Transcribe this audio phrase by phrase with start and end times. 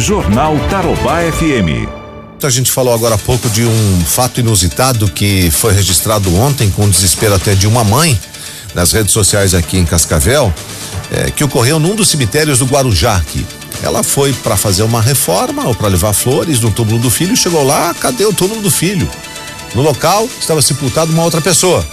[0.00, 1.86] Jornal Tarobá FM.
[2.42, 6.88] A gente falou agora há pouco de um fato inusitado que foi registrado ontem com
[6.88, 8.18] desespero até de uma mãe
[8.74, 10.52] nas redes sociais aqui em Cascavel,
[11.12, 13.46] é, que ocorreu num dos cemitérios do Guarujá aqui.
[13.82, 17.62] Ela foi para fazer uma reforma ou para levar flores no túmulo do filho, chegou
[17.62, 19.08] lá, cadê o túmulo do filho?
[19.74, 21.86] No local estava sepultado uma outra pessoa.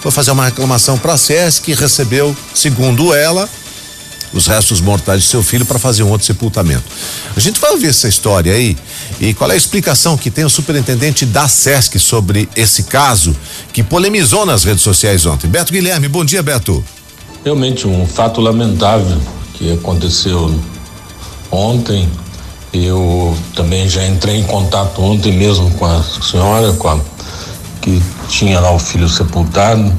[0.00, 3.48] Foi fazer uma reclamação para a SESC recebeu, segundo ela,
[4.32, 6.84] os restos mortais de seu filho para fazer um outro sepultamento.
[7.36, 8.76] A gente vai ouvir essa história aí
[9.20, 13.36] e qual é a explicação que tem o superintendente da SESC sobre esse caso
[13.72, 15.48] que polemizou nas redes sociais ontem.
[15.48, 16.84] Beto Guilherme, bom dia, Beto.
[17.44, 19.20] Realmente um fato lamentável
[19.54, 20.54] que aconteceu
[21.50, 22.08] ontem.
[22.72, 27.00] Eu também já entrei em contato ontem mesmo com a senhora, com a
[27.80, 29.92] que tinha lá o filho sepultado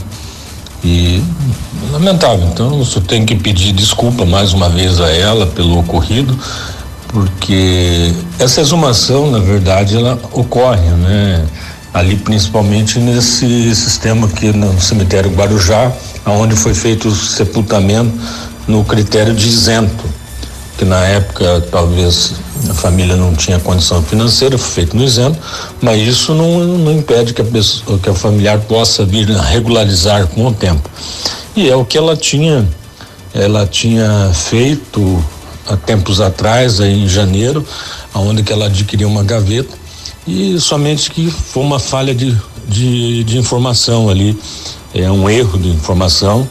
[0.83, 1.23] e
[1.91, 2.47] lamentável.
[2.47, 6.37] Então, eu tenho que pedir desculpa mais uma vez a ela pelo ocorrido,
[7.07, 11.45] porque essa exumação, na verdade, ela ocorre, né?
[11.93, 15.91] Ali principalmente nesse sistema aqui no cemitério Guarujá,
[16.23, 18.13] aonde foi feito o sepultamento
[18.67, 20.21] no critério de isento
[20.81, 22.33] que na época talvez
[22.69, 25.37] a família não tinha condição financeira, foi feito no isento,
[25.81, 30.47] mas isso não, não impede que a pessoa, que a familiar possa vir regularizar com
[30.47, 30.89] o tempo.
[31.55, 32.67] E é o que ela tinha,
[33.33, 35.23] ela tinha feito
[35.67, 37.65] há tempos atrás, aí em janeiro,
[38.13, 39.81] aonde que ela adquiriu uma gaveta
[40.27, 42.37] e somente que foi uma falha de,
[42.67, 44.37] de, de informação ali,
[44.93, 46.47] é um erro de informação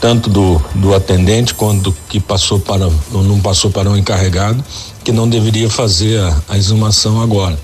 [0.00, 4.62] tanto do, do atendente quanto que passou para ou não passou para o um encarregado
[5.08, 7.58] que não deveria fazer a, a, exumação agora.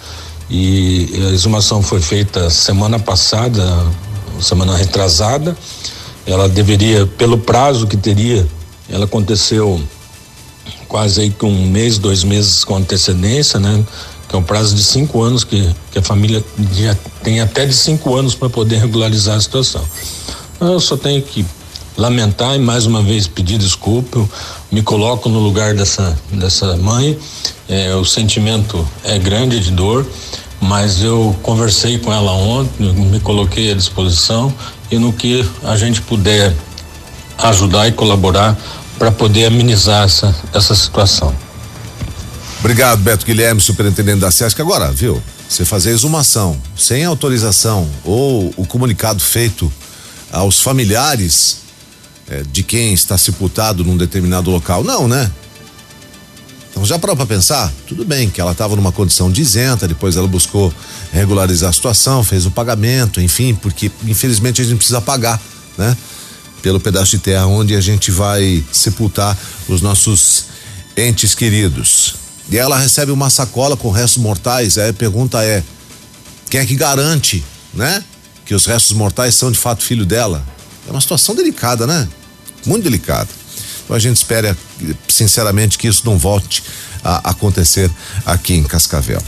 [0.48, 3.62] E a exumação foi feita semana passada
[4.41, 5.55] semana retrasada.
[6.27, 8.47] Ela deveria pelo prazo que teria
[8.89, 9.78] ela aconteceu
[10.89, 13.84] quase aí com um mês dois meses com antecedência né?
[14.27, 17.75] Que é um prazo de cinco anos que, que a família já tem até de
[17.75, 19.84] cinco anos para poder regularizar a situação.
[20.59, 21.44] Eu só tenho que
[21.97, 24.19] lamentar e mais uma vez pedir desculpa.
[24.19, 24.28] Eu
[24.71, 27.19] me coloco no lugar dessa, dessa mãe.
[27.69, 30.06] É, o sentimento é grande de dor,
[30.60, 34.53] mas eu conversei com ela ontem, me coloquei à disposição
[34.91, 36.54] e no que a gente puder
[37.38, 38.56] ajudar e colaborar
[38.99, 41.34] para poder amenizar essa, essa situação.
[42.60, 44.60] Obrigado, Beto Guilherme, superintendente da SESC.
[44.60, 45.22] Agora, viu?
[45.49, 49.71] Você fazer exumação sem autorização ou o comunicado feito
[50.33, 51.63] aos familiares
[52.28, 54.82] é, de quem está sepultado num determinado local.
[54.82, 55.30] Não, né?
[56.70, 57.72] Então já parou para pensar?
[57.86, 60.74] Tudo bem que ela estava numa condição de isenta, depois ela buscou
[61.12, 65.40] regularizar a situação, fez o pagamento, enfim, porque infelizmente a gente precisa pagar,
[65.78, 65.96] né?
[66.62, 70.46] Pelo pedaço de terra onde a gente vai sepultar os nossos
[70.96, 72.16] entes queridos.
[72.50, 74.76] E ela recebe uma sacola com restos mortais.
[74.76, 75.62] Aí a pergunta é:
[76.50, 78.02] quem é que garante, né?
[78.44, 80.44] Que os restos mortais são de fato filho dela?
[80.87, 82.09] É uma situação delicada, né?
[82.67, 83.28] Muito delicada.
[83.84, 84.56] Então a gente espera,
[85.09, 86.62] sinceramente, que isso não volte
[87.03, 87.91] a acontecer
[88.25, 89.22] aqui em Cascavel.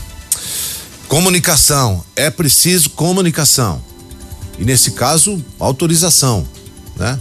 [1.09, 3.83] Comunicação, é preciso comunicação.
[4.59, 6.47] E nesse caso, autorização,
[6.97, 7.19] né?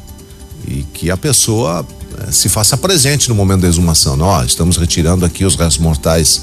[0.68, 1.86] E que a pessoa
[2.20, 4.18] eh, se faça presente no momento da exumação.
[4.22, 6.42] Ó, estamos retirando aqui os restos mortais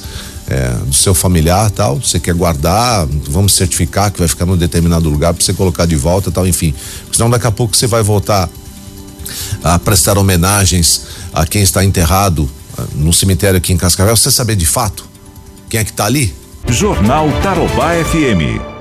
[0.48, 5.08] é, do seu familiar tal, você quer guardar, vamos certificar que vai ficar num determinado
[5.08, 6.74] lugar para você colocar de volta tal, enfim.
[7.12, 8.48] Senão daqui a pouco você vai voltar
[9.62, 14.56] a prestar homenagens a quem está enterrado ah, no cemitério aqui em Cascavel, você saber
[14.56, 15.12] de fato
[15.72, 16.34] quem é que está ali?
[16.68, 18.71] Jornal Tarobá FM.